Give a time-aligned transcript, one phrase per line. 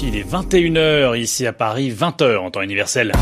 [0.00, 3.12] Il est 21h ici à Paris, 20h en temps universel.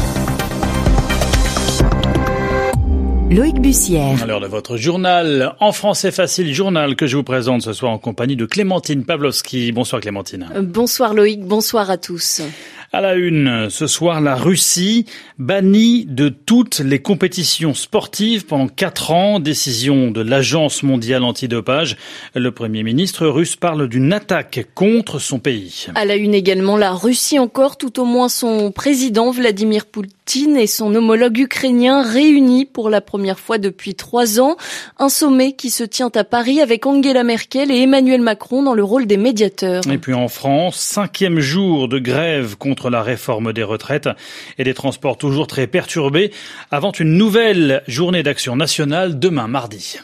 [3.30, 4.22] Loïc Bussière.
[4.22, 7.92] À l'heure de votre journal, en français facile, journal que je vous présente ce soir
[7.92, 9.72] en compagnie de Clémentine Pavlovski.
[9.72, 10.48] Bonsoir Clémentine.
[10.62, 12.42] Bonsoir Loïc, bonsoir à tous.
[12.92, 15.06] À la une, ce soir, la Russie
[15.38, 19.40] bannie de toutes les compétitions sportives pendant quatre ans.
[19.40, 21.96] Décision de l'Agence mondiale antidopage.
[22.34, 25.86] Le Premier ministre russe parle d'une attaque contre son pays.
[25.96, 30.68] À la une également, la Russie encore, tout au moins son président Vladimir Poutine et
[30.68, 34.56] son homologue ukrainien réunis pour la première fois depuis trois ans.
[34.98, 38.84] Un sommet qui se tient à Paris avec Angela Merkel et Emmanuel Macron dans le
[38.84, 39.82] rôle des médiateurs.
[39.90, 44.08] Et puis en France, cinquième jour de grève contre la réforme des retraites
[44.58, 46.30] et des transports toujours très perturbés
[46.70, 49.98] avant une nouvelle journée d'action nationale demain mardi.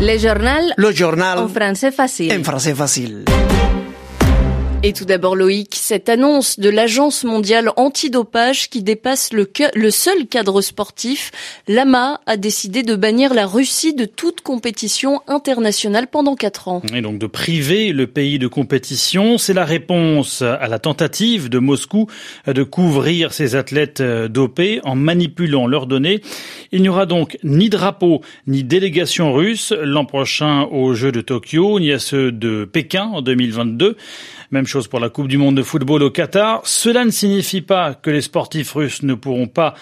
[0.00, 0.74] Le journal.
[0.76, 1.38] Le journal.
[1.38, 2.32] En français facile.
[2.32, 3.24] En français facile.
[4.82, 10.60] Et tout d'abord Loïc, cette annonce de l'Agence mondiale antidopage qui dépasse le, seul cadre
[10.60, 11.32] sportif,
[11.66, 16.82] l'AMA a décidé de bannir la Russie de toute compétition internationale pendant quatre ans.
[16.94, 21.58] Et donc de priver le pays de compétition, c'est la réponse à la tentative de
[21.58, 22.06] Moscou
[22.46, 26.20] de couvrir ses athlètes dopés en manipulant leurs données.
[26.70, 31.80] Il n'y aura donc ni drapeau ni délégation russe l'an prochain aux Jeux de Tokyo,
[31.80, 33.96] ni à ceux de Pékin en 2022.
[34.50, 36.60] Même chose pour la Coupe du Monde de football au Qatar.
[36.64, 39.74] Cela ne signifie pas que les sportifs russes ne pourront pas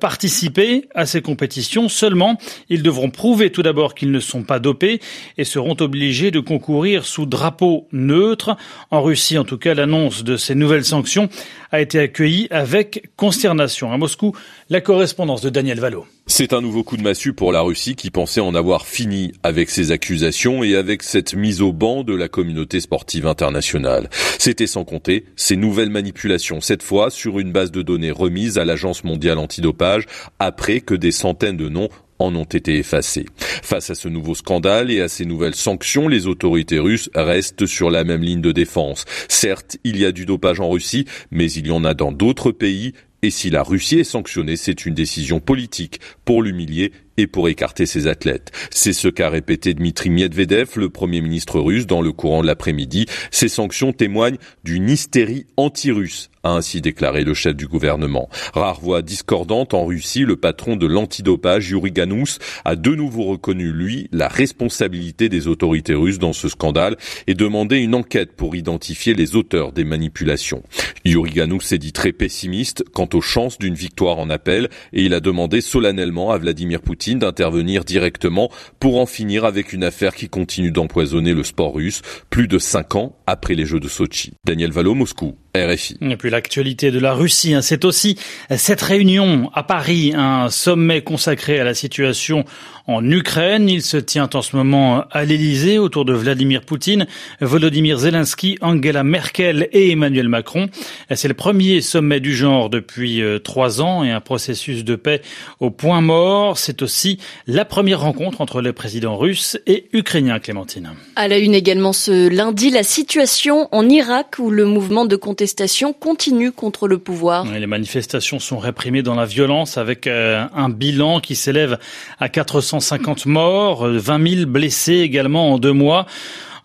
[0.00, 1.88] participer à ces compétitions.
[1.88, 5.00] Seulement, ils devront prouver tout d'abord qu'ils ne sont pas dopés
[5.38, 8.56] et seront obligés de concourir sous drapeau neutre.
[8.90, 11.28] En Russie, en tout cas, l'annonce de ces nouvelles sanctions
[11.72, 13.92] a été accueillie avec consternation.
[13.92, 14.36] À Moscou,
[14.70, 16.06] la correspondance de Daniel Valo.
[16.28, 19.70] C'est un nouveau coup de massue pour la Russie qui pensait en avoir fini avec
[19.70, 24.10] ces accusations et avec cette mise au banc de la communauté sportive internationale.
[24.40, 28.64] C'était sans compter ces nouvelles manipulations, cette fois sur une base de données remise à
[28.64, 30.06] l'Agence mondiale antidopage
[30.40, 33.26] après que des centaines de noms en ont été effacés.
[33.38, 37.88] Face à ce nouveau scandale et à ces nouvelles sanctions, les autorités russes restent sur
[37.88, 39.04] la même ligne de défense.
[39.28, 42.50] Certes, il y a du dopage en Russie, mais il y en a dans d'autres
[42.50, 42.94] pays
[43.26, 47.86] et si la Russie est sanctionnée, c'est une décision politique pour l'humilier et pour écarter
[47.86, 48.52] ses athlètes.
[48.70, 53.06] C'est ce qu'a répété Dmitri Medvedev, le Premier ministre russe, dans le courant de l'après-midi.
[53.30, 58.28] Ces sanctions témoignent d'une hystérie anti-russe, a ainsi déclaré le chef du gouvernement.
[58.54, 63.72] Rare voix discordante en Russie, le patron de l'antidopage, Yuri Ganous, a de nouveau reconnu,
[63.72, 69.14] lui, la responsabilité des autorités russes dans ce scandale et demandé une enquête pour identifier
[69.14, 70.62] les auteurs des manipulations.
[71.04, 75.14] Yuri Ganous s'est dit très pessimiste quant aux chances d'une victoire en appel et il
[75.14, 78.50] a demandé solennellement à Vladimir Poutine d'intervenir directement
[78.80, 82.96] pour en finir avec une affaire qui continue d'empoisonner le sport russe plus de cinq
[82.96, 84.32] ans après les Jeux de Sochi.
[84.44, 85.36] Daniel Valo, Moscou.
[85.56, 85.96] RFI.
[86.00, 88.18] Et puis l'actualité de la Russie, hein, c'est aussi
[88.56, 92.44] cette réunion à Paris, un sommet consacré à la situation
[92.86, 93.68] en Ukraine.
[93.68, 97.06] Il se tient en ce moment à l'Elysée autour de Vladimir Poutine,
[97.40, 100.68] Volodymyr Zelensky, Angela Merkel et Emmanuel Macron.
[101.14, 105.22] C'est le premier sommet du genre depuis trois ans et un processus de paix
[105.60, 106.58] au point mort.
[106.58, 110.90] C'est aussi la première rencontre entre les présidents russes et ukrainiens, Clémentine.
[111.16, 115.45] À la une également ce lundi, la situation en Irak où le mouvement de contestation
[115.92, 117.44] continue contre le pouvoir.
[117.44, 121.78] Les manifestations sont réprimées dans la violence avec un bilan qui s'élève
[122.18, 126.06] à 450 morts, 20 000 blessés également en deux mois.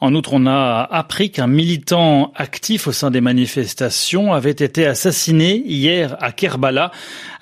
[0.04, 5.62] En outre, on a appris qu'un militant actif au sein des manifestations avait été assassiné
[5.64, 6.92] hier à Kerbala,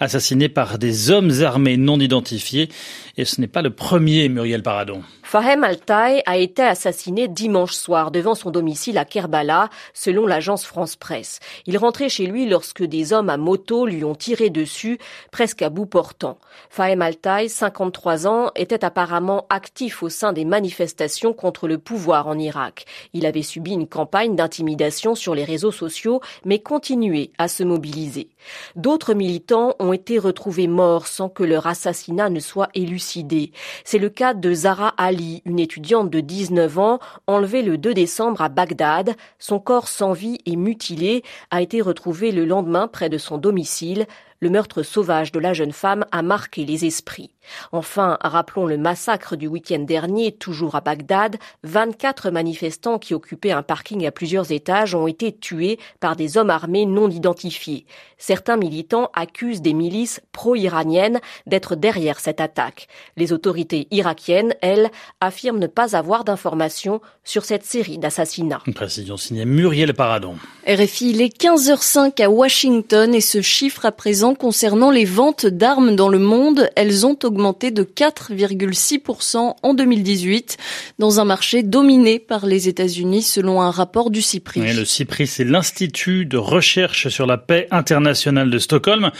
[0.01, 2.67] assassiné par des hommes armés non identifiés.
[3.15, 5.03] Et ce n'est pas le premier, Muriel Paradon.
[5.31, 10.95] Fahem Altaï a été assassiné dimanche soir devant son domicile à Kerbala, selon l'agence France
[10.95, 11.39] Presse.
[11.67, 14.97] Il rentrait chez lui lorsque des hommes à moto lui ont tiré dessus,
[15.31, 16.39] presque à bout portant.
[16.71, 22.39] Fahem Altaï, 53 ans, était apparemment actif au sein des manifestations contre le pouvoir en
[22.39, 22.85] Irak.
[23.13, 28.29] Il avait subi une campagne d'intimidation sur les réseaux sociaux, mais continuait à se mobiliser.
[28.75, 33.51] D'autres militants ont été retrouvés morts sans que leur assassinat ne soit élucidé.
[33.83, 38.41] C'est le cas de Zara Ali, une étudiante de 19 ans, enlevée le 2 décembre
[38.41, 39.15] à Bagdad.
[39.37, 44.05] Son corps sans vie et mutilé a été retrouvé le lendemain près de son domicile.
[44.41, 47.31] Le meurtre sauvage de la jeune femme a marqué les esprits.
[47.73, 51.35] Enfin, rappelons le massacre du week-end dernier, toujours à Bagdad.
[51.63, 56.51] 24 manifestants qui occupaient un parking à plusieurs étages ont été tués par des hommes
[56.51, 57.85] armés non identifiés.
[58.17, 62.87] Certains militants accusent des milices pro-iraniennes d'être derrière cette attaque.
[63.17, 64.89] Les autorités irakiennes, elles,
[65.19, 68.61] affirment ne pas avoir d'informations sur cette série d'assassinats.
[68.67, 70.35] Une précision signée Muriel Paradon.
[70.65, 75.95] RFI, il est 15h05 à Washington et ce chiffre à présent concernant les ventes d'armes
[75.95, 80.57] dans le monde, elles ont augmenté de 4,6% en 2018
[80.99, 84.73] dans un marché dominé par les États-Unis selon un rapport du CIPRI.
[84.73, 89.11] le CIPRI, c'est l'Institut de recherche sur la paix internationale de Stockholm.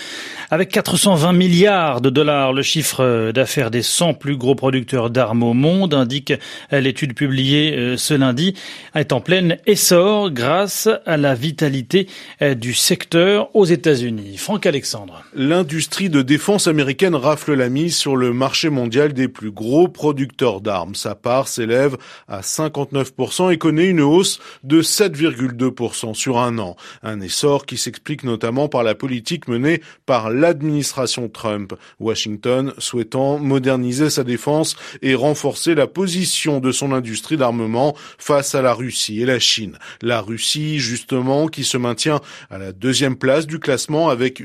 [0.52, 5.54] Avec 420 milliards de dollars, le chiffre d'affaires des 100 plus gros producteurs d'armes au
[5.54, 6.34] monde, indique
[6.72, 8.54] l'étude publiée euh, ce lundi,
[8.96, 12.08] est en pleine essor grâce à la vitalité
[12.42, 14.38] euh, du secteur aux États-Unis.
[14.38, 14.99] Franck Alexandre.
[15.34, 20.62] L'industrie de défense américaine rafle la mise sur le marché mondial des plus gros producteurs
[20.62, 20.96] d'armes.
[20.96, 21.98] Sa part s'élève
[22.28, 26.75] à 59% et connaît une hausse de 7,2% sur un an.
[27.04, 31.74] Un essor qui s'explique notamment par la politique menée par l'administration Trump.
[32.00, 38.62] Washington souhaitant moderniser sa défense et renforcer la position de son industrie d'armement face à
[38.62, 39.78] la Russie et la Chine.
[40.01, 44.40] La Russie, justement, qui se maintient à la deuxième place du classement avec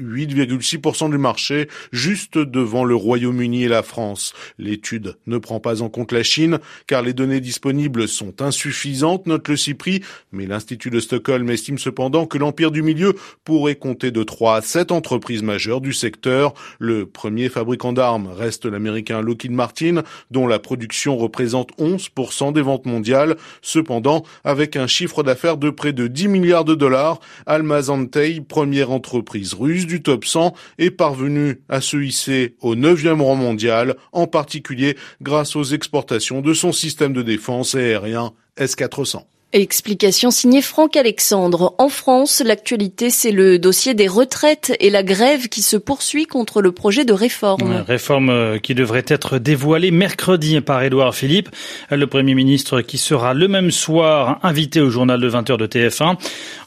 [0.46, 4.35] 8,6% du marché, juste devant le Royaume-Uni et la France.
[4.58, 9.49] L'étude ne prend pas en compte la Chine, car les données disponibles sont insuffisantes, note
[9.49, 10.02] le CIPRI,
[10.32, 13.14] mais l'Institut de Stockholm estime cependant que l'Empire du Milieu
[13.44, 16.55] pourrait compter de 3 à 7 entreprises majeures du secteur.
[16.79, 22.87] Le premier fabricant d'armes reste l'américain Lockheed Martin, dont la production représente 11% des ventes
[22.87, 23.37] mondiales.
[23.62, 29.55] Cependant, avec un chiffre d'affaires de près de 10 milliards de dollars, Almazantei, première entreprise
[29.55, 30.34] russe du top 100,
[30.79, 36.55] est parvenue à se hisser au 9e rang mondial, en particulier grâce aux exportations de
[36.55, 39.25] son système de défense aérien S-400.
[39.56, 41.77] Explication signée Franck Alexandre.
[41.79, 46.61] En France, l'actualité, c'est le dossier des retraites et la grève qui se poursuit contre
[46.61, 47.85] le projet de réforme.
[47.87, 51.51] réforme euh, qui devrait être dévoilée mercredi par Édouard Philippe,
[51.93, 56.17] le Premier ministre qui sera le même soir invité au journal de 20h de TF1.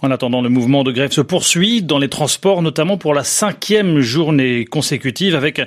[0.01, 3.99] En attendant, le mouvement de grève se poursuit dans les transports, notamment pour la cinquième
[3.99, 5.61] journée consécutive avec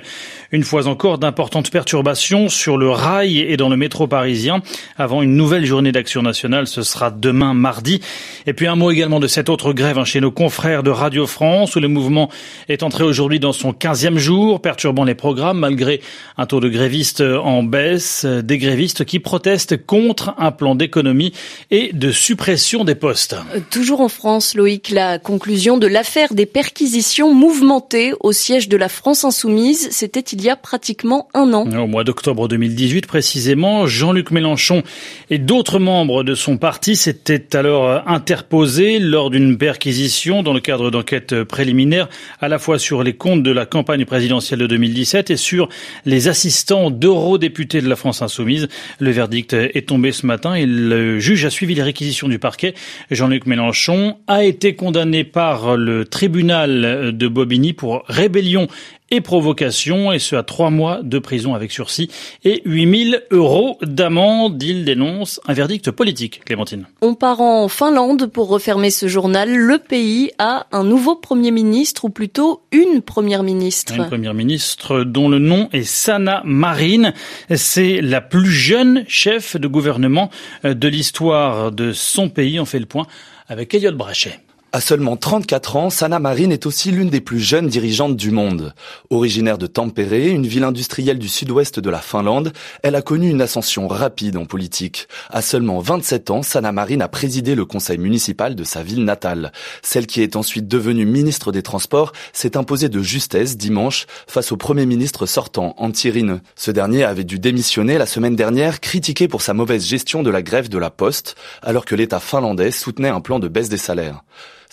[0.51, 4.63] une fois encore d'importantes perturbations sur le rail et dans le métro parisien.
[4.97, 8.01] Avant une nouvelle journée d'action nationale, ce sera demain mardi.
[8.47, 11.27] Et puis un mot également de cette autre grève hein, chez nos confrères de Radio
[11.27, 12.29] France où le mouvement
[12.69, 16.01] est entré aujourd'hui dans son 15e jour, perturbant les programmes malgré
[16.37, 21.33] un taux de grévistes en baisse, des grévistes qui protestent contre un plan d'économie
[21.69, 23.35] et de suppression des postes.
[23.55, 28.77] Euh, toujours en France, Loïc, la conclusion de l'affaire des perquisitions mouvementées au siège de
[28.77, 31.65] la France insoumise, c'était il y a pratiquement un an.
[31.71, 34.83] Au mois d'octobre 2018 précisément, Jean-Luc Mélenchon
[35.29, 40.91] et d'autres membres de son parti s'était alors interposé lors d'une perquisition dans le cadre
[40.91, 42.07] d'enquêtes préliminaires
[42.39, 45.67] à la fois sur les comptes de la campagne présidentielle de 2017 et sur
[46.05, 48.67] les assistants d'eurodéputés de la France insoumise.
[48.99, 52.75] Le verdict est tombé ce matin et le juge a suivi les réquisitions du parquet.
[53.09, 58.67] Jean-Luc Mélenchon a été condamné par le tribunal de Bobigny pour rébellion
[59.11, 62.09] et provocation, et ce à trois mois de prison avec sursis
[62.43, 64.61] et 8000 euros d'amende.
[64.63, 66.87] Il dénonce un verdict politique, Clémentine.
[67.01, 69.53] On part en Finlande pour refermer ce journal.
[69.53, 73.93] Le pays a un nouveau Premier ministre, ou plutôt une Première ministre.
[73.95, 77.11] Une Première ministre dont le nom est Sanna Marin.
[77.53, 80.29] C'est la plus jeune chef de gouvernement
[80.63, 82.59] de l'histoire de son pays.
[82.59, 83.07] On fait le point
[83.47, 84.39] avec Elliot Brachet.
[84.73, 88.73] À seulement 34 ans, Sanna Marin est aussi l'une des plus jeunes dirigeantes du monde.
[89.09, 93.41] Originaire de Tampere, une ville industrielle du sud-ouest de la Finlande, elle a connu une
[93.41, 95.09] ascension rapide en politique.
[95.29, 99.51] À seulement 27 ans, Sanna Marin a présidé le conseil municipal de sa ville natale.
[99.81, 104.57] Celle qui est ensuite devenue ministre des Transports s'est imposée de justesse dimanche face au
[104.57, 106.39] premier ministre sortant, Antti Rinne.
[106.55, 110.41] Ce dernier avait dû démissionner la semaine dernière, critiqué pour sa mauvaise gestion de la
[110.41, 114.23] grève de la Poste, alors que l'État finlandais soutenait un plan de baisse des salaires.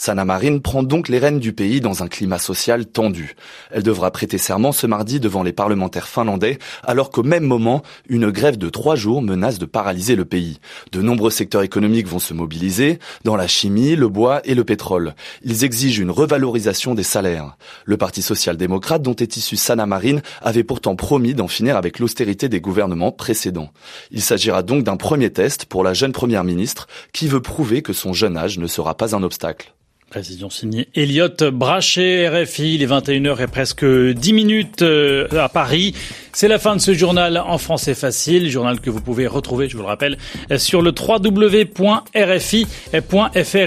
[0.00, 3.34] Sanna Marin prend donc les rênes du pays dans un climat social tendu.
[3.72, 8.30] Elle devra prêter serment ce mardi devant les parlementaires finlandais, alors qu'au même moment, une
[8.30, 10.60] grève de trois jours menace de paralyser le pays.
[10.92, 15.16] De nombreux secteurs économiques vont se mobiliser, dans la chimie, le bois et le pétrole.
[15.42, 17.56] Ils exigent une revalorisation des salaires.
[17.84, 22.48] Le Parti social-démocrate dont est issu Sanna Marin avait pourtant promis d'en finir avec l'austérité
[22.48, 23.72] des gouvernements précédents.
[24.12, 27.92] Il s'agira donc d'un premier test pour la jeune première ministre qui veut prouver que
[27.92, 29.74] son jeune âge ne sera pas un obstacle.
[30.10, 35.94] Précision signée Elliot Brachet, RFI, les 21h et presque 10 minutes euh, à Paris.
[36.32, 39.76] C'est la fin de ce journal en français facile, journal que vous pouvez retrouver, je
[39.76, 40.16] vous le rappelle,
[40.56, 42.16] sur le www.rfi.fr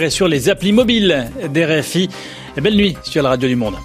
[0.03, 2.09] et sur les applis mobiles d'RFI.
[2.59, 3.75] Belle nuit sur la radio du monde.